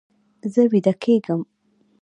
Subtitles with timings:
[0.53, 1.41] زه ویده کیږم